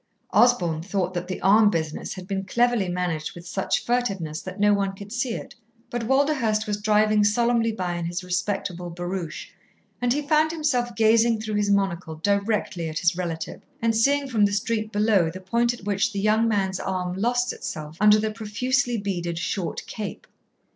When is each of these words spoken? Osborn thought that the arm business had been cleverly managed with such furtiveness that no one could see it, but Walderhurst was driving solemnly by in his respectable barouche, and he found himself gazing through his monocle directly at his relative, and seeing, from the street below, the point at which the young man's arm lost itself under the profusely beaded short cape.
Osborn 0.33 0.81
thought 0.81 1.13
that 1.13 1.27
the 1.27 1.39
arm 1.41 1.69
business 1.69 2.15
had 2.15 2.27
been 2.27 2.43
cleverly 2.43 2.89
managed 2.89 3.35
with 3.35 3.45
such 3.45 3.85
furtiveness 3.85 4.41
that 4.41 4.59
no 4.59 4.73
one 4.73 4.93
could 4.93 5.13
see 5.13 5.33
it, 5.35 5.53
but 5.91 6.07
Walderhurst 6.07 6.65
was 6.65 6.81
driving 6.81 7.23
solemnly 7.23 7.71
by 7.71 7.93
in 7.93 8.05
his 8.05 8.23
respectable 8.23 8.89
barouche, 8.89 9.49
and 10.01 10.11
he 10.11 10.23
found 10.23 10.51
himself 10.51 10.95
gazing 10.95 11.39
through 11.39 11.53
his 11.53 11.69
monocle 11.69 12.15
directly 12.15 12.89
at 12.89 12.97
his 12.97 13.15
relative, 13.15 13.61
and 13.79 13.95
seeing, 13.95 14.27
from 14.27 14.45
the 14.45 14.53
street 14.53 14.91
below, 14.91 15.29
the 15.29 15.39
point 15.39 15.71
at 15.71 15.83
which 15.83 16.11
the 16.13 16.19
young 16.19 16.47
man's 16.47 16.79
arm 16.79 17.15
lost 17.15 17.53
itself 17.53 17.97
under 17.99 18.17
the 18.17 18.31
profusely 18.31 18.97
beaded 18.97 19.37
short 19.37 19.83
cape. 19.85 20.25